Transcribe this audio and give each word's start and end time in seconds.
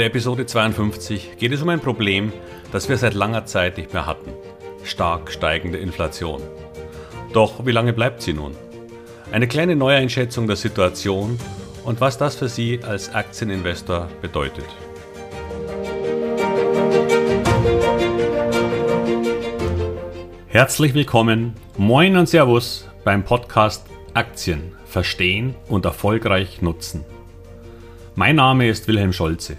der 0.00 0.06
Episode 0.06 0.46
52 0.46 1.36
geht 1.38 1.52
es 1.52 1.60
um 1.60 1.68
ein 1.68 1.78
Problem, 1.78 2.32
das 2.72 2.88
wir 2.88 2.96
seit 2.96 3.12
langer 3.12 3.44
Zeit 3.44 3.76
nicht 3.76 3.92
mehr 3.92 4.06
hatten. 4.06 4.32
Stark 4.82 5.30
steigende 5.30 5.76
Inflation. 5.76 6.40
Doch 7.34 7.66
wie 7.66 7.70
lange 7.70 7.92
bleibt 7.92 8.22
sie 8.22 8.32
nun? 8.32 8.56
Eine 9.30 9.46
kleine 9.46 9.76
Neueinschätzung 9.76 10.46
der 10.46 10.56
Situation 10.56 11.38
und 11.84 12.00
was 12.00 12.16
das 12.16 12.34
für 12.34 12.48
Sie 12.48 12.80
als 12.82 13.14
Aktieninvestor 13.14 14.08
bedeutet. 14.22 14.64
Herzlich 20.48 20.94
willkommen, 20.94 21.52
moin 21.76 22.16
und 22.16 22.26
Servus 22.26 22.88
beim 23.04 23.22
Podcast 23.22 23.84
Aktien 24.14 24.72
verstehen 24.86 25.54
und 25.68 25.84
erfolgreich 25.84 26.62
nutzen. 26.62 27.04
Mein 28.14 28.36
Name 28.36 28.66
ist 28.66 28.88
Wilhelm 28.88 29.12
Scholze. 29.12 29.58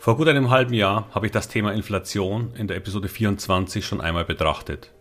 Vor 0.00 0.16
gut 0.16 0.28
einem 0.28 0.48
halben 0.48 0.74
Jahr 0.74 1.08
habe 1.12 1.26
ich 1.26 1.32
das 1.32 1.48
Thema 1.48 1.72
Inflation 1.72 2.54
in 2.54 2.68
der 2.68 2.76
Episode 2.76 3.08
24 3.08 3.84
schon 3.84 4.00
einmal 4.00 4.24
betrachtet. 4.24 4.92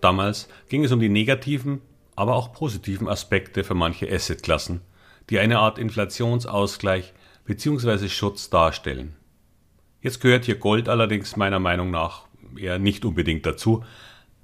Damals 0.00 0.48
ging 0.68 0.84
es 0.84 0.92
um 0.92 1.00
die 1.00 1.08
negativen, 1.08 1.80
aber 2.14 2.36
auch 2.36 2.52
positiven 2.52 3.08
Aspekte 3.08 3.64
für 3.64 3.74
manche 3.74 4.08
Assetklassen, 4.10 4.82
die 5.30 5.40
eine 5.40 5.58
Art 5.58 5.78
Inflationsausgleich 5.78 7.12
bzw. 7.44 8.08
Schutz 8.08 8.48
darstellen. 8.48 9.16
Jetzt 10.00 10.20
gehört 10.20 10.44
hier 10.44 10.58
Gold 10.58 10.88
allerdings 10.88 11.36
meiner 11.36 11.58
Meinung 11.58 11.90
nach 11.90 12.28
eher 12.56 12.78
nicht 12.78 13.04
unbedingt 13.04 13.44
dazu, 13.46 13.84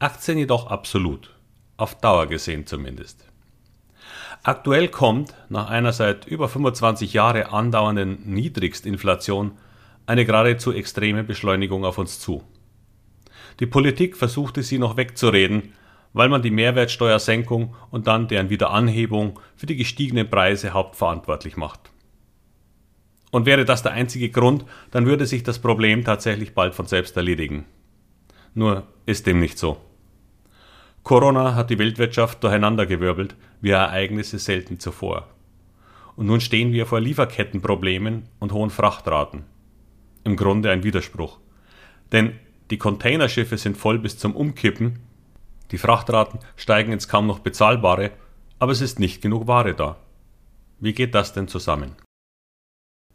Aktien 0.00 0.36
jedoch 0.36 0.66
absolut, 0.66 1.30
auf 1.76 2.00
Dauer 2.00 2.26
gesehen 2.26 2.66
zumindest. 2.66 3.24
Aktuell 4.42 4.88
kommt, 4.88 5.32
nach 5.48 5.70
einer 5.70 5.92
seit 5.92 6.26
über 6.26 6.48
25 6.48 7.12
Jahre 7.12 7.52
andauernden 7.52 8.18
Niedrigstinflation, 8.24 9.52
eine 10.06 10.24
geradezu 10.24 10.72
extreme 10.72 11.24
Beschleunigung 11.24 11.84
auf 11.84 11.98
uns 11.98 12.18
zu. 12.18 12.42
Die 13.60 13.66
Politik 13.66 14.16
versuchte 14.16 14.62
sie 14.62 14.78
noch 14.78 14.96
wegzureden, 14.96 15.74
weil 16.12 16.28
man 16.28 16.42
die 16.42 16.50
Mehrwertsteuersenkung 16.50 17.74
und 17.90 18.06
dann 18.06 18.28
deren 18.28 18.50
Wiederanhebung 18.50 19.38
für 19.56 19.66
die 19.66 19.76
gestiegenen 19.76 20.28
Preise 20.28 20.72
hauptverantwortlich 20.72 21.56
macht. 21.56 21.90
Und 23.30 23.46
wäre 23.46 23.64
das 23.64 23.82
der 23.82 23.92
einzige 23.92 24.28
Grund, 24.28 24.64
dann 24.90 25.06
würde 25.06 25.26
sich 25.26 25.42
das 25.42 25.58
Problem 25.58 26.04
tatsächlich 26.04 26.54
bald 26.54 26.74
von 26.74 26.86
selbst 26.86 27.16
erledigen. 27.16 27.64
Nur 28.54 28.86
ist 29.06 29.26
dem 29.26 29.40
nicht 29.40 29.58
so. 29.58 29.78
Corona 31.02 31.54
hat 31.54 31.70
die 31.70 31.78
Weltwirtschaft 31.78 32.44
durcheinandergewirbelt, 32.44 33.34
wie 33.60 33.70
Ereignisse 33.70 34.38
selten 34.38 34.78
zuvor. 34.78 35.28
Und 36.14 36.26
nun 36.26 36.40
stehen 36.42 36.72
wir 36.72 36.84
vor 36.84 37.00
Lieferkettenproblemen 37.00 38.24
und 38.38 38.52
hohen 38.52 38.70
Frachtraten 38.70 39.44
im 40.24 40.36
Grunde 40.36 40.70
ein 40.70 40.84
Widerspruch. 40.84 41.38
Denn 42.12 42.38
die 42.70 42.78
Containerschiffe 42.78 43.58
sind 43.58 43.76
voll 43.76 43.98
bis 43.98 44.18
zum 44.18 44.34
Umkippen, 44.34 45.00
die 45.70 45.78
Frachtraten 45.78 46.38
steigen 46.56 46.92
ins 46.92 47.08
kaum 47.08 47.26
noch 47.26 47.38
bezahlbare, 47.38 48.10
aber 48.58 48.72
es 48.72 48.82
ist 48.82 49.00
nicht 49.00 49.22
genug 49.22 49.46
Ware 49.46 49.74
da. 49.74 49.96
Wie 50.78 50.92
geht 50.92 51.14
das 51.14 51.32
denn 51.32 51.48
zusammen? 51.48 51.96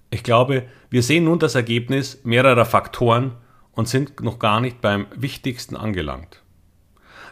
Ich 0.10 0.24
glaube, 0.24 0.68
wir 0.90 1.04
sehen 1.04 1.26
nun 1.26 1.40
das 1.40 1.56
Ergebnis 1.56 2.24
mehrerer 2.24 2.66
Faktoren 2.66 3.36
und 3.74 3.88
sind 3.88 4.22
noch 4.22 4.40
gar 4.40 4.60
nicht 4.60 4.82
beim 4.82 5.06
Wichtigsten 5.16 5.76
angelangt. 5.76 6.42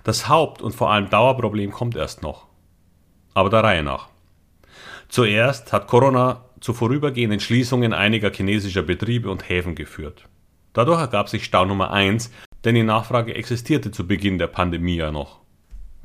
Das 0.03 0.29
Haupt- 0.29 0.61
und 0.61 0.75
vor 0.75 0.91
allem 0.91 1.09
Dauerproblem 1.09 1.71
kommt 1.71 1.95
erst 1.95 2.21
noch. 2.21 2.45
Aber 3.33 3.49
der 3.49 3.63
Reihe 3.63 3.83
nach. 3.83 4.09
Zuerst 5.09 5.73
hat 5.73 5.87
Corona 5.87 6.45
zu 6.65 6.73
vorübergehenden 6.73 7.39
Schließungen 7.39 7.93
einiger 7.93 8.31
chinesischer 8.31 8.81
Betriebe 8.81 9.29
und 9.29 9.47
Häfen 9.47 9.75
geführt. 9.75 10.27
Dadurch 10.73 10.99
ergab 10.99 11.29
sich 11.29 11.45
Stau 11.45 11.63
Nummer 11.63 11.91
1, 11.91 12.31
denn 12.63 12.73
die 12.73 12.81
Nachfrage 12.81 13.35
existierte 13.35 13.91
zu 13.91 14.07
Beginn 14.07 14.39
der 14.39 14.47
Pandemie 14.47 14.95
ja 14.95 15.11
noch. 15.11 15.41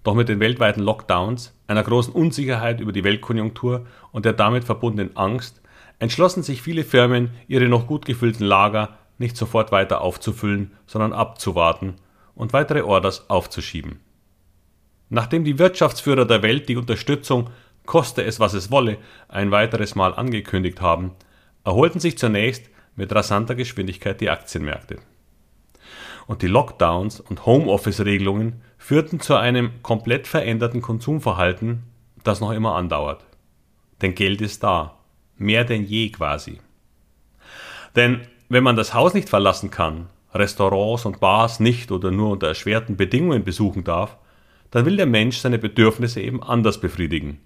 Doch 0.02 0.12
mit 0.12 0.28
den 0.28 0.38
weltweiten 0.38 0.82
Lockdowns, 0.82 1.58
einer 1.66 1.82
großen 1.82 2.12
Unsicherheit 2.12 2.82
über 2.82 2.92
die 2.92 3.04
Weltkonjunktur 3.04 3.86
und 4.12 4.26
der 4.26 4.34
damit 4.34 4.64
verbundenen 4.64 5.16
Angst 5.16 5.62
entschlossen 5.98 6.42
sich 6.42 6.60
viele 6.60 6.84
Firmen, 6.84 7.30
ihre 7.48 7.66
noch 7.66 7.86
gut 7.86 8.04
gefüllten 8.04 8.44
Lager 8.44 8.98
nicht 9.16 9.38
sofort 9.38 9.72
weiter 9.72 10.02
aufzufüllen, 10.02 10.72
sondern 10.86 11.14
abzuwarten 11.14 11.94
und 12.34 12.52
weitere 12.52 12.82
Orders 12.82 13.30
aufzuschieben. 13.30 14.00
Nachdem 15.08 15.42
die 15.42 15.58
Wirtschaftsführer 15.58 16.26
der 16.26 16.42
Welt 16.42 16.68
die 16.68 16.76
Unterstützung 16.76 17.48
koste 17.86 18.22
es, 18.22 18.40
was 18.40 18.54
es 18.54 18.70
wolle, 18.70 18.98
ein 19.28 19.50
weiteres 19.50 19.94
Mal 19.94 20.14
angekündigt 20.14 20.80
haben, 20.80 21.12
erholten 21.64 22.00
sich 22.00 22.18
zunächst 22.18 22.70
mit 22.96 23.14
rasanter 23.14 23.54
Geschwindigkeit 23.54 24.20
die 24.20 24.30
Aktienmärkte. 24.30 24.98
Und 26.26 26.42
die 26.42 26.46
Lockdowns 26.46 27.20
und 27.20 27.46
Homeoffice-Regelungen 27.46 28.62
führten 28.78 29.20
zu 29.20 29.34
einem 29.34 29.82
komplett 29.82 30.26
veränderten 30.26 30.80
Konsumverhalten, 30.80 31.82
das 32.22 32.40
noch 32.40 32.52
immer 32.52 32.76
andauert. 32.76 33.24
Denn 34.02 34.14
Geld 34.14 34.40
ist 34.40 34.62
da, 34.62 34.98
mehr 35.36 35.64
denn 35.64 35.84
je 35.84 36.10
quasi. 36.10 36.60
Denn 37.96 38.22
wenn 38.48 38.62
man 38.62 38.76
das 38.76 38.94
Haus 38.94 39.14
nicht 39.14 39.28
verlassen 39.28 39.70
kann, 39.70 40.08
Restaurants 40.32 41.06
und 41.06 41.20
Bars 41.20 41.60
nicht 41.60 41.90
oder 41.90 42.10
nur 42.10 42.30
unter 42.30 42.48
erschwerten 42.48 42.96
Bedingungen 42.96 43.42
besuchen 43.42 43.84
darf, 43.84 44.16
dann 44.70 44.86
will 44.86 44.96
der 44.96 45.06
Mensch 45.06 45.38
seine 45.38 45.58
Bedürfnisse 45.58 46.20
eben 46.20 46.42
anders 46.42 46.80
befriedigen. 46.80 47.40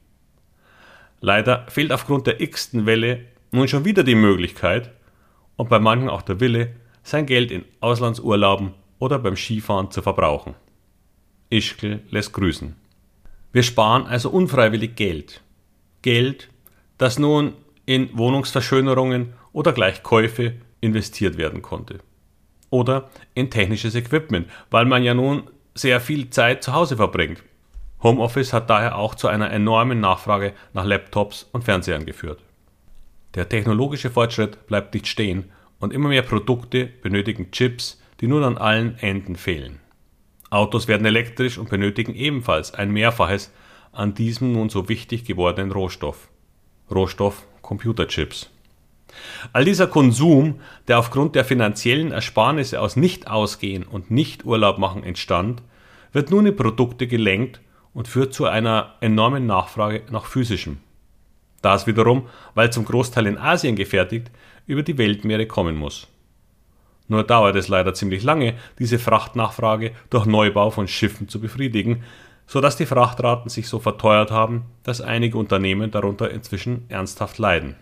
Leider 1.25 1.65
fehlt 1.69 1.91
aufgrund 1.91 2.27
der 2.27 2.43
x-ten 2.43 2.85
Welle 2.85 3.25
nun 3.51 3.67
schon 3.67 3.87
wieder 3.87 4.03
die 4.05 4.15
Möglichkeit 4.15 4.91
und 5.57 5.71
bei 5.71 5.79
manchen 5.79 6.11
auch 6.11 6.21
der 6.21 6.39
Wille, 6.39 6.77
sein 7.03 7.25
Geld 7.25 7.51
in 7.51 7.65
Auslandsurlauben 7.81 8.75
oder 8.99 9.19
beim 9.19 9.35
Skifahren 9.35 9.91
zu 9.91 10.03
verbrauchen. 10.03 10.55
Ischgl 11.49 12.01
lässt 12.11 12.35
grüßen. 12.35 12.77
Wir 13.53 13.63
sparen 13.63 14.05
also 14.05 14.29
unfreiwillig 14.29 14.97
Geld. 14.97 15.41
Geld, 16.03 16.51
das 16.99 17.19
nun 17.19 17.55
in 17.87 18.11
Wohnungsverschönerungen 18.13 19.33
oder 19.55 19.73
gleich 19.73 20.03
Käufe 20.03 20.57
investiert 20.83 21.39
werden 21.39 21.63
konnte. 21.63 22.01
Oder 22.69 23.09
in 23.33 23.49
technisches 23.49 23.95
Equipment, 23.95 24.47
weil 24.71 24.85
man 24.85 25.03
ja 25.03 25.15
nun 25.15 25.45
sehr 25.75 26.03
viel 26.03 26.29
Zeit 26.29 26.63
zu 26.63 26.75
Hause 26.75 26.97
verbringt 26.97 27.43
Homeoffice 28.03 28.53
hat 28.53 28.69
daher 28.69 28.99
auch 28.99 29.15
zu 29.15 29.29
einer 29.29 29.51
enormen 29.51 30.01
Nachfrage 30.01 30.53
nach 30.73 30.85
Laptops 30.85 31.49
und 31.53 31.65
Fernsehern 31.65 32.05
geführt. 32.05 32.41
Der 33.35 33.49
technologische 33.49 34.11
Fortschritt 34.11 34.67
bleibt 34.67 34.95
nicht 34.95 35.07
stehen 35.07 35.51
und 35.81 35.93
immer 35.93 36.09
mehr 36.09 36.23
Produkte 36.23 36.87
benötigen 36.87 37.51
Chips, 37.51 38.01
die 38.21 38.27
nun 38.27 38.45
an 38.45 38.59
allen 38.59 38.99
Enden 38.99 39.37
fehlen. 39.37 39.81
Autos 40.51 40.87
werden 40.87 41.07
elektrisch 41.07 41.59
und 41.59 41.69
benötigen 41.69 42.15
ebenfalls 42.15 42.73
ein 42.73 42.93
Mehrfaches 42.93 43.51
an 43.91 44.15
diesem 44.15 44.53
nun 44.53 44.69
so 44.69 44.89
wichtig 44.89 45.25
gewordenen 45.25 45.73
Rohstoff. 45.73 46.29
Rohstoff 46.91 47.47
Computerchips. 47.63 48.51
All 49.53 49.65
dieser 49.65 49.87
Konsum, 49.87 50.61
der 50.89 50.99
aufgrund 50.99 51.35
der 51.35 51.45
finanziellen 51.45 52.13
Ersparnisse 52.13 52.81
aus 52.81 52.97
Nicht-Ausgehen 52.97 53.85
und 53.85 54.11
Nicht-Urlaub 54.11 54.79
machen 54.79 55.05
entstand, 55.05 55.63
wird 56.13 56.31
nun 56.31 56.47
in 56.47 56.57
Produkte 56.57 57.07
gelenkt 57.07 57.61
und 57.95 58.09
führt 58.09 58.35
zu 58.35 58.47
einer 58.47 58.95
enormen 59.01 59.47
Nachfrage 59.47 60.03
nach 60.11 60.27
physischem. 60.27 60.79
Das 61.63 61.87
wiederum, 61.87 62.29
weil 62.55 62.71
zum 62.71 62.85
Großteil 62.85 63.27
in 63.27 63.39
Asien 63.39 63.77
gefertigt, 63.77 64.31
über 64.67 64.83
die 64.83 64.99
Weltmeere 64.99 65.47
kommen 65.47 65.77
muss. 65.77 66.09
Nur 67.09 67.25
dauert 67.25 67.57
es 67.57 67.69
leider 67.69 67.95
ziemlich 67.95 68.23
lange, 68.23 68.55
diese 68.79 68.99
Frachtnachfrage 68.99 69.93
durch 70.11 70.27
Neubau 70.27 70.71
von 70.71 70.89
Schiffen 70.89 71.29
zu 71.29 71.41
befriedigen, 71.41 72.03
so 72.47 72.61
dass 72.61 72.77
die 72.77 72.87
Frachtraten 72.87 73.49
sich 73.49 73.69
so 73.69 73.79
verteuert 73.79 74.31
haben, 74.31 74.65
dass 74.83 75.01
einige 75.01 75.39
Unternehmen 75.39 75.91
darunter 75.91 76.31
inzwischen 76.31 76.85
ernsthaft 76.89 77.39
leiden. 77.39 77.77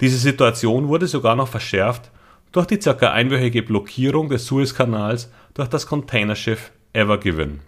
Diese 0.00 0.18
Situation 0.18 0.88
wurde 0.88 1.06
sogar 1.06 1.36
noch 1.36 1.48
verschärft 1.48 2.10
durch 2.52 2.66
die 2.66 2.80
circa 2.80 3.12
einwöchige 3.12 3.62
Blockierung 3.62 4.28
des 4.28 4.46
Suezkanals 4.46 5.30
durch 5.54 5.68
das 5.68 5.86
Containerschiff 5.86 6.72
Ever 6.92 7.18
Given. 7.18 7.60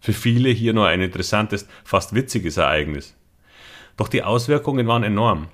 Für 0.00 0.12
viele 0.12 0.50
hier 0.50 0.72
nur 0.72 0.86
ein 0.86 1.00
interessantes, 1.00 1.66
fast 1.84 2.14
witziges 2.14 2.56
Ereignis. 2.56 3.16
Doch 3.96 4.08
die 4.08 4.22
Auswirkungen 4.22 4.86
waren 4.86 5.02
enorm. 5.02 5.48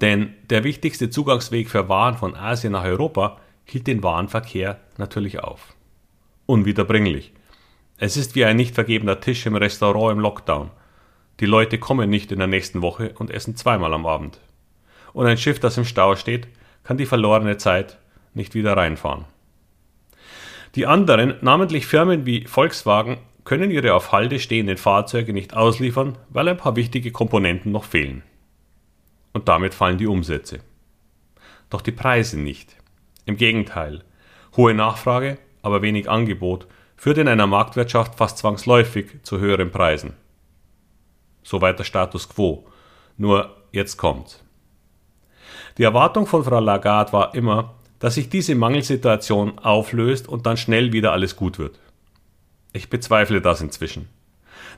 Denn 0.00 0.34
der 0.50 0.64
wichtigste 0.64 1.10
Zugangsweg 1.10 1.70
für 1.70 1.88
Waren 1.88 2.16
von 2.16 2.34
Asien 2.34 2.72
nach 2.72 2.84
Europa 2.84 3.40
hielt 3.64 3.86
den 3.86 4.02
Warenverkehr 4.02 4.80
natürlich 4.98 5.40
auf. 5.40 5.74
unwiederbringlich. 6.46 7.32
Es 7.96 8.16
ist 8.16 8.34
wie 8.34 8.44
ein 8.44 8.56
nicht 8.56 8.74
vergebener 8.74 9.20
Tisch 9.20 9.46
im 9.46 9.56
Restaurant 9.56 10.12
im 10.12 10.20
Lockdown. 10.20 10.70
Die 11.40 11.46
Leute 11.46 11.78
kommen 11.78 12.10
nicht 12.10 12.32
in 12.32 12.38
der 12.38 12.48
nächsten 12.48 12.82
Woche 12.82 13.14
und 13.18 13.30
essen 13.30 13.56
zweimal 13.56 13.94
am 13.94 14.06
Abend. 14.06 14.40
Und 15.12 15.26
ein 15.26 15.38
Schiff, 15.38 15.60
das 15.60 15.78
im 15.78 15.84
Stau 15.84 16.16
steht, 16.16 16.48
kann 16.82 16.96
die 16.98 17.06
verlorene 17.06 17.56
Zeit 17.56 17.98
nicht 18.34 18.54
wieder 18.54 18.76
reinfahren. 18.76 19.24
Die 20.74 20.86
anderen, 20.86 21.36
namentlich 21.40 21.86
Firmen 21.86 22.26
wie 22.26 22.46
Volkswagen, 22.46 23.18
können 23.44 23.70
ihre 23.70 23.94
auf 23.94 24.12
Halde 24.12 24.38
stehenden 24.40 24.78
Fahrzeuge 24.78 25.32
nicht 25.32 25.54
ausliefern, 25.54 26.16
weil 26.30 26.48
ein 26.48 26.56
paar 26.56 26.76
wichtige 26.76 27.12
Komponenten 27.12 27.72
noch 27.72 27.84
fehlen. 27.84 28.22
Und 29.32 29.48
damit 29.48 29.74
fallen 29.74 29.98
die 29.98 30.06
Umsätze. 30.06 30.60
Doch 31.68 31.82
die 31.82 31.92
Preise 31.92 32.38
nicht. 32.38 32.76
Im 33.26 33.36
Gegenteil. 33.36 34.02
Hohe 34.56 34.74
Nachfrage, 34.74 35.38
aber 35.62 35.82
wenig 35.82 36.08
Angebot 36.08 36.66
führt 36.96 37.18
in 37.18 37.28
einer 37.28 37.46
Marktwirtschaft 37.46 38.14
fast 38.14 38.38
zwangsläufig 38.38 39.22
zu 39.22 39.38
höheren 39.38 39.70
Preisen. 39.70 40.14
Soweit 41.42 41.78
der 41.78 41.84
Status 41.84 42.28
quo. 42.28 42.66
Nur 43.16 43.54
jetzt 43.72 43.96
kommt's. 43.96 44.42
Die 45.76 45.82
Erwartung 45.82 46.26
von 46.26 46.44
Frau 46.44 46.60
Lagarde 46.60 47.12
war 47.12 47.34
immer, 47.34 47.74
dass 47.98 48.14
sich 48.14 48.28
diese 48.28 48.54
Mangelsituation 48.54 49.58
auflöst 49.58 50.28
und 50.28 50.46
dann 50.46 50.56
schnell 50.56 50.92
wieder 50.92 51.12
alles 51.12 51.36
gut 51.36 51.58
wird. 51.58 51.78
Ich 52.74 52.90
bezweifle 52.90 53.40
das 53.40 53.62
inzwischen. 53.62 54.08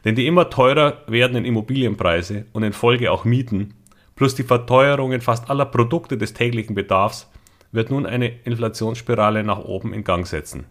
Denn 0.04 0.14
die 0.14 0.26
immer 0.26 0.50
teurer 0.50 1.02
werdenden 1.08 1.46
Immobilienpreise 1.46 2.44
und 2.52 2.62
in 2.62 2.74
Folge 2.74 3.10
auch 3.10 3.24
Mieten 3.24 3.74
plus 4.16 4.34
die 4.34 4.42
Verteuerungen 4.42 5.22
fast 5.22 5.48
aller 5.50 5.64
Produkte 5.64 6.18
des 6.18 6.34
täglichen 6.34 6.74
Bedarfs 6.74 7.30
wird 7.72 7.90
nun 7.90 8.06
eine 8.06 8.28
Inflationsspirale 8.28 9.42
nach 9.44 9.58
oben 9.58 9.94
in 9.94 10.04
Gang 10.04 10.26
setzen. 10.26 10.66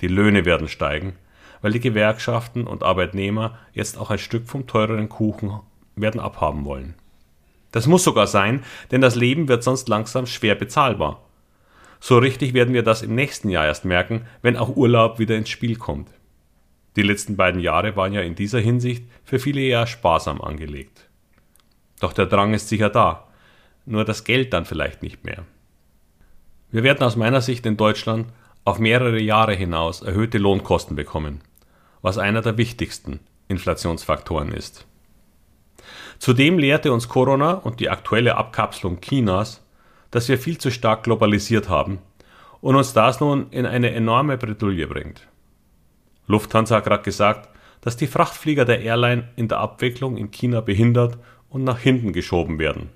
Die 0.00 0.08
Löhne 0.08 0.44
werden 0.44 0.68
steigen, 0.68 1.14
weil 1.60 1.72
die 1.72 1.80
Gewerkschaften 1.80 2.66
und 2.66 2.82
Arbeitnehmer 2.82 3.56
jetzt 3.72 3.96
auch 3.96 4.10
ein 4.10 4.18
Stück 4.18 4.48
vom 4.48 4.66
teureren 4.66 5.08
Kuchen 5.08 5.60
werden 5.94 6.20
abhaben 6.20 6.64
wollen. 6.64 6.94
Das 7.70 7.86
muss 7.86 8.02
sogar 8.02 8.26
sein, 8.26 8.64
denn 8.90 9.00
das 9.00 9.14
Leben 9.14 9.46
wird 9.46 9.62
sonst 9.62 9.88
langsam 9.88 10.26
schwer 10.26 10.56
bezahlbar. 10.56 11.22
So 12.00 12.18
richtig 12.18 12.52
werden 12.52 12.74
wir 12.74 12.82
das 12.82 13.02
im 13.02 13.14
nächsten 13.14 13.48
Jahr 13.48 13.66
erst 13.66 13.84
merken, 13.84 14.22
wenn 14.42 14.56
auch 14.56 14.76
Urlaub 14.76 15.20
wieder 15.20 15.36
ins 15.36 15.48
Spiel 15.48 15.76
kommt. 15.76 16.08
Die 16.96 17.02
letzten 17.02 17.36
beiden 17.36 17.60
Jahre 17.60 17.96
waren 17.96 18.12
ja 18.12 18.20
in 18.20 18.34
dieser 18.34 18.60
Hinsicht 18.60 19.04
für 19.24 19.38
viele 19.38 19.60
eher 19.60 19.86
sparsam 19.86 20.40
angelegt. 20.40 21.08
Doch 22.00 22.12
der 22.12 22.26
Drang 22.26 22.52
ist 22.52 22.68
sicher 22.68 22.90
da, 22.90 23.28
nur 23.86 24.04
das 24.04 24.24
Geld 24.24 24.52
dann 24.52 24.64
vielleicht 24.64 25.02
nicht 25.02 25.24
mehr. 25.24 25.44
Wir 26.70 26.82
werden 26.82 27.04
aus 27.04 27.16
meiner 27.16 27.40
Sicht 27.40 27.64
in 27.66 27.76
Deutschland 27.76 28.26
auf 28.64 28.78
mehrere 28.78 29.20
Jahre 29.20 29.54
hinaus 29.54 30.02
erhöhte 30.02 30.38
Lohnkosten 30.38 30.96
bekommen, 30.96 31.40
was 32.00 32.18
einer 32.18 32.42
der 32.42 32.56
wichtigsten 32.58 33.20
Inflationsfaktoren 33.48 34.52
ist. 34.52 34.86
Zudem 36.18 36.58
lehrte 36.58 36.92
uns 36.92 37.08
Corona 37.08 37.54
und 37.54 37.80
die 37.80 37.90
aktuelle 37.90 38.36
Abkapselung 38.36 39.00
Chinas, 39.00 39.64
dass 40.10 40.28
wir 40.28 40.38
viel 40.38 40.58
zu 40.58 40.70
stark 40.70 41.04
globalisiert 41.04 41.68
haben 41.68 41.98
und 42.60 42.76
uns 42.76 42.92
das 42.92 43.20
nun 43.20 43.50
in 43.50 43.66
eine 43.66 43.90
enorme 43.92 44.38
Bredouille 44.38 44.86
bringt. 44.86 45.26
Lufthansa 46.32 46.76
hat 46.76 46.84
gerade 46.84 47.02
gesagt, 47.04 47.48
dass 47.80 47.96
die 47.96 48.06
Frachtflieger 48.06 48.64
der 48.64 48.80
Airline 48.80 49.28
in 49.36 49.48
der 49.48 49.58
Abwicklung 49.58 50.16
in 50.16 50.30
China 50.30 50.60
behindert 50.60 51.18
und 51.48 51.64
nach 51.64 51.78
hinten 51.78 52.12
geschoben 52.12 52.58
werden. 52.58 52.90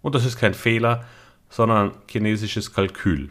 Und 0.00 0.14
das 0.14 0.24
ist 0.24 0.36
kein 0.36 0.54
Fehler, 0.54 1.04
sondern 1.48 1.92
chinesisches 2.08 2.72
Kalkül. 2.72 3.30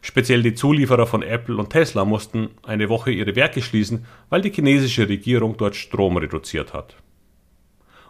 Speziell 0.00 0.42
die 0.42 0.54
Zulieferer 0.54 1.06
von 1.06 1.22
Apple 1.22 1.56
und 1.56 1.70
Tesla 1.70 2.04
mussten 2.04 2.50
eine 2.62 2.88
Woche 2.88 3.10
ihre 3.10 3.36
Werke 3.36 3.62
schließen, 3.62 4.06
weil 4.30 4.42
die 4.42 4.52
chinesische 4.52 5.08
Regierung 5.08 5.56
dort 5.56 5.76
Strom 5.76 6.16
reduziert 6.16 6.72
hat 6.72 6.96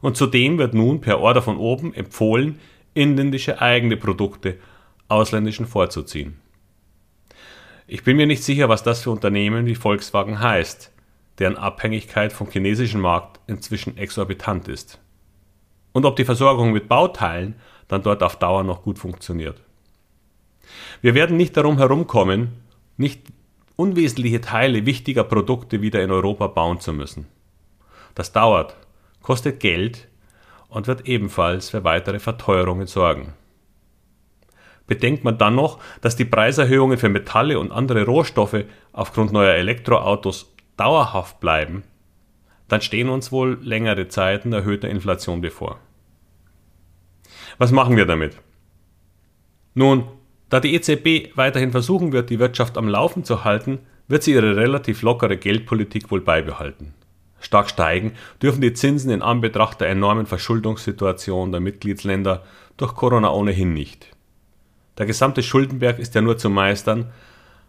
und 0.00 0.16
zudem 0.16 0.58
wird 0.58 0.74
nun 0.74 1.00
per 1.00 1.20
Order 1.20 1.42
von 1.42 1.56
oben 1.56 1.94
empfohlen, 1.94 2.58
inländische 2.94 3.60
eigene 3.60 3.96
Produkte 3.96 4.58
ausländischen 5.08 5.66
vorzuziehen. 5.66 6.36
Ich 7.90 8.04
bin 8.04 8.18
mir 8.18 8.26
nicht 8.26 8.44
sicher, 8.44 8.68
was 8.68 8.82
das 8.82 9.02
für 9.02 9.10
Unternehmen 9.10 9.64
wie 9.64 9.74
Volkswagen 9.74 10.40
heißt, 10.40 10.92
deren 11.38 11.56
Abhängigkeit 11.56 12.34
vom 12.34 12.50
chinesischen 12.50 13.00
Markt 13.00 13.40
inzwischen 13.46 13.96
exorbitant 13.96 14.68
ist. 14.68 15.00
Und 15.92 16.04
ob 16.04 16.16
die 16.16 16.26
Versorgung 16.26 16.72
mit 16.72 16.86
Bauteilen 16.86 17.54
dann 17.88 18.02
dort 18.02 18.22
auf 18.22 18.36
Dauer 18.36 18.62
noch 18.62 18.82
gut 18.82 18.98
funktioniert. 18.98 19.62
Wir 21.00 21.14
werden 21.14 21.38
nicht 21.38 21.56
darum 21.56 21.78
herumkommen, 21.78 22.58
nicht 22.98 23.22
unwesentliche 23.76 24.42
Teile 24.42 24.84
wichtiger 24.84 25.24
Produkte 25.24 25.80
wieder 25.80 26.02
in 26.02 26.10
Europa 26.10 26.46
bauen 26.48 26.80
zu 26.80 26.92
müssen. 26.92 27.26
Das 28.14 28.32
dauert 28.32 28.76
kostet 29.22 29.60
Geld 29.60 30.08
und 30.68 30.88
wird 30.88 31.08
ebenfalls 31.08 31.70
für 31.70 31.84
weitere 31.84 32.18
Verteuerungen 32.18 32.86
sorgen. 32.86 33.32
Bedenkt 34.88 35.22
man 35.22 35.38
dann 35.38 35.54
noch, 35.54 35.78
dass 36.00 36.16
die 36.16 36.24
Preiserhöhungen 36.24 36.98
für 36.98 37.08
Metalle 37.08 37.60
und 37.60 37.70
andere 37.70 38.04
Rohstoffe 38.04 38.64
aufgrund 38.92 39.32
neuer 39.32 39.54
Elektroautos 39.54 40.52
dauerhaft 40.76 41.38
bleiben, 41.38 41.84
dann 42.66 42.80
stehen 42.80 43.08
uns 43.08 43.30
wohl 43.30 43.58
längere 43.62 44.08
Zeiten 44.08 44.52
erhöhter 44.52 44.88
Inflation 44.88 45.40
bevor. 45.40 45.78
Was 47.58 47.70
machen 47.70 47.96
wir 47.96 48.06
damit? 48.06 48.36
Nun, 49.74 50.08
da 50.48 50.58
die 50.58 50.74
EZB 50.74 51.36
weiterhin 51.36 51.70
versuchen 51.70 52.12
wird, 52.12 52.30
die 52.30 52.40
Wirtschaft 52.40 52.76
am 52.76 52.88
Laufen 52.88 53.22
zu 53.22 53.44
halten, 53.44 53.78
wird 54.08 54.24
sie 54.24 54.32
ihre 54.32 54.56
relativ 54.56 55.02
lockere 55.02 55.36
Geldpolitik 55.36 56.10
wohl 56.10 56.20
beibehalten 56.20 56.94
stark 57.40 57.70
steigen, 57.70 58.12
dürfen 58.42 58.60
die 58.60 58.72
Zinsen 58.72 59.10
in 59.10 59.22
Anbetracht 59.22 59.80
der 59.80 59.88
enormen 59.88 60.26
Verschuldungssituation 60.26 61.52
der 61.52 61.60
Mitgliedsländer 61.60 62.44
durch 62.76 62.94
Corona 62.94 63.32
ohnehin 63.32 63.72
nicht. 63.72 64.10
Der 64.98 65.06
gesamte 65.06 65.42
Schuldenberg 65.42 65.98
ist 65.98 66.14
ja 66.14 66.20
nur 66.20 66.38
zu 66.38 66.50
meistern, 66.50 67.12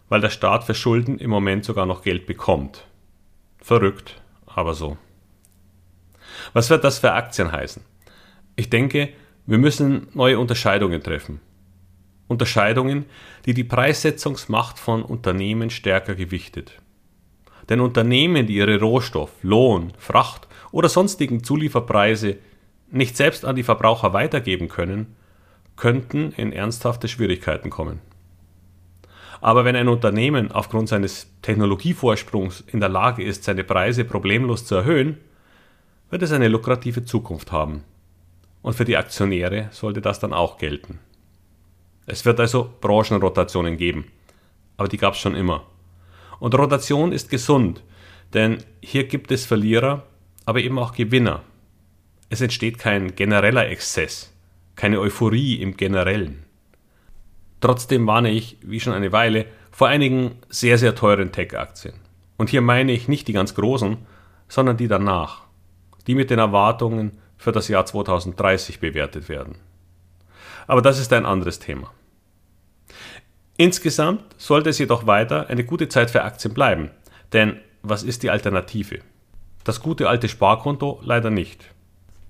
weil 0.08 0.20
der 0.20 0.30
Staat 0.30 0.64
für 0.64 0.74
Schulden 0.74 1.18
im 1.18 1.30
Moment 1.30 1.64
sogar 1.64 1.86
noch 1.86 2.02
Geld 2.02 2.26
bekommt. 2.26 2.86
Verrückt, 3.58 4.20
aber 4.46 4.74
so. 4.74 4.98
Was 6.52 6.70
wird 6.70 6.82
das 6.82 6.98
für 6.98 7.12
Aktien 7.12 7.52
heißen? 7.52 7.82
Ich 8.56 8.68
denke, 8.68 9.10
wir 9.46 9.58
müssen 9.58 10.08
neue 10.12 10.38
Unterscheidungen 10.38 11.02
treffen. 11.02 11.40
Unterscheidungen, 12.26 13.06
die 13.46 13.54
die 13.54 13.64
Preissetzungsmacht 13.64 14.78
von 14.78 15.02
Unternehmen 15.02 15.70
stärker 15.70 16.14
gewichtet. 16.14 16.80
Denn 17.68 17.80
Unternehmen, 17.80 18.46
die 18.46 18.56
ihre 18.56 18.80
Rohstoff-, 18.80 19.42
Lohn-, 19.42 19.92
Fracht- 19.98 20.48
oder 20.72 20.88
sonstigen 20.88 21.44
Zulieferpreise 21.44 22.38
nicht 22.90 23.16
selbst 23.16 23.44
an 23.44 23.54
die 23.54 23.62
Verbraucher 23.62 24.12
weitergeben 24.12 24.68
können, 24.68 25.14
könnten 25.80 26.32
in 26.32 26.52
ernsthafte 26.52 27.08
Schwierigkeiten 27.08 27.70
kommen. 27.70 28.00
Aber 29.40 29.64
wenn 29.64 29.76
ein 29.76 29.88
Unternehmen 29.88 30.52
aufgrund 30.52 30.90
seines 30.90 31.32
Technologievorsprungs 31.40 32.62
in 32.66 32.80
der 32.80 32.90
Lage 32.90 33.24
ist, 33.24 33.44
seine 33.44 33.64
Preise 33.64 34.04
problemlos 34.04 34.66
zu 34.66 34.74
erhöhen, 34.74 35.16
wird 36.10 36.20
es 36.22 36.32
eine 36.32 36.48
lukrative 36.48 37.06
Zukunft 37.06 37.50
haben. 37.50 37.84
Und 38.60 38.74
für 38.74 38.84
die 38.84 38.98
Aktionäre 38.98 39.68
sollte 39.70 40.02
das 40.02 40.20
dann 40.20 40.34
auch 40.34 40.58
gelten. 40.58 40.98
Es 42.04 42.26
wird 42.26 42.38
also 42.40 42.68
Branchenrotationen 42.82 43.78
geben, 43.78 44.04
aber 44.76 44.88
die 44.88 44.98
gab 44.98 45.14
es 45.14 45.20
schon 45.20 45.34
immer. 45.34 45.64
Und 46.40 46.54
Rotation 46.54 47.12
ist 47.12 47.30
gesund, 47.30 47.82
denn 48.34 48.58
hier 48.82 49.04
gibt 49.04 49.32
es 49.32 49.46
Verlierer, 49.46 50.02
aber 50.44 50.60
eben 50.60 50.78
auch 50.78 50.92
Gewinner. 50.92 51.42
Es 52.28 52.42
entsteht 52.42 52.76
kein 52.76 53.16
genereller 53.16 53.66
Exzess, 53.68 54.30
keine 54.76 55.00
Euphorie 55.00 55.56
im 55.56 55.76
Generellen. 55.76 56.44
Trotzdem 57.60 58.06
warne 58.06 58.30
ich, 58.30 58.58
wie 58.62 58.80
schon 58.80 58.94
eine 58.94 59.12
Weile, 59.12 59.46
vor 59.70 59.88
einigen 59.88 60.38
sehr, 60.48 60.78
sehr 60.78 60.94
teuren 60.94 61.32
Tech-Aktien. 61.32 61.94
Und 62.36 62.50
hier 62.50 62.62
meine 62.62 62.92
ich 62.92 63.08
nicht 63.08 63.28
die 63.28 63.32
ganz 63.32 63.54
großen, 63.54 63.98
sondern 64.48 64.76
die 64.76 64.88
danach, 64.88 65.42
die 66.06 66.14
mit 66.14 66.30
den 66.30 66.38
Erwartungen 66.38 67.18
für 67.36 67.52
das 67.52 67.68
Jahr 67.68 67.86
2030 67.86 68.80
bewertet 68.80 69.28
werden. 69.28 69.56
Aber 70.66 70.82
das 70.82 70.98
ist 70.98 71.12
ein 71.12 71.26
anderes 71.26 71.58
Thema. 71.58 71.90
Insgesamt 73.56 74.24
sollte 74.38 74.70
es 74.70 74.78
jedoch 74.78 75.06
weiter 75.06 75.48
eine 75.48 75.64
gute 75.64 75.88
Zeit 75.88 76.10
für 76.10 76.22
Aktien 76.22 76.54
bleiben. 76.54 76.90
Denn 77.32 77.60
was 77.82 78.02
ist 78.02 78.22
die 78.22 78.30
Alternative? 78.30 79.00
Das 79.64 79.82
gute 79.82 80.08
alte 80.08 80.28
Sparkonto 80.28 81.00
leider 81.02 81.30
nicht. 81.30 81.64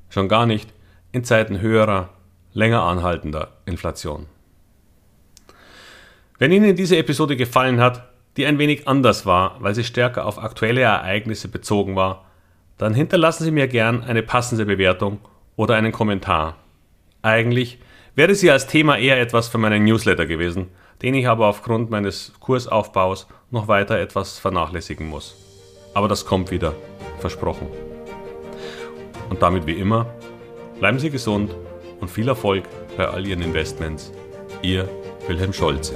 Schon 0.08 0.28
gar 0.28 0.46
nicht 0.46 0.72
in 1.12 1.22
Zeiten 1.22 1.60
höherer, 1.60 2.10
länger 2.52 2.82
anhaltender 2.82 3.48
Inflation. 3.66 4.26
Wenn 6.38 6.52
Ihnen 6.52 6.74
diese 6.74 6.96
Episode 6.96 7.36
gefallen 7.36 7.80
hat, 7.80 8.08
die 8.36 8.46
ein 8.46 8.58
wenig 8.58 8.88
anders 8.88 9.26
war, 9.26 9.56
weil 9.60 9.74
sie 9.74 9.84
stärker 9.84 10.24
auf 10.24 10.38
aktuelle 10.38 10.80
Ereignisse 10.80 11.48
bezogen 11.48 11.96
war, 11.96 12.24
dann 12.78 12.94
hinterlassen 12.94 13.44
Sie 13.44 13.50
mir 13.50 13.68
gern 13.68 14.02
eine 14.02 14.22
passende 14.22 14.64
Bewertung 14.64 15.18
oder 15.56 15.74
einen 15.74 15.92
Kommentar. 15.92 16.56
Eigentlich 17.22 17.78
wäre 18.14 18.34
sie 18.34 18.50
als 18.50 18.66
Thema 18.66 18.96
eher 18.96 19.20
etwas 19.20 19.48
für 19.48 19.58
meinen 19.58 19.84
Newsletter 19.84 20.24
gewesen, 20.24 20.68
den 21.02 21.14
ich 21.14 21.28
aber 21.28 21.46
aufgrund 21.46 21.90
meines 21.90 22.32
Kursaufbaus 22.40 23.26
noch 23.50 23.68
weiter 23.68 23.98
etwas 23.98 24.38
vernachlässigen 24.38 25.08
muss. 25.08 25.36
Aber 25.92 26.08
das 26.08 26.24
kommt 26.24 26.50
wieder, 26.50 26.74
versprochen. 27.18 27.66
Und 29.28 29.42
damit 29.42 29.66
wie 29.66 29.74
immer, 29.74 30.06
bleiben 30.78 30.98
Sie 30.98 31.10
gesund 31.10 31.54
und 32.00 32.08
viel 32.08 32.28
Erfolg 32.28 32.64
bei 32.96 33.06
all 33.06 33.26
Ihren 33.26 33.42
Investments. 33.42 34.12
Ihr 34.62 34.88
Wilhelm 35.26 35.52
Scholze. 35.52 35.94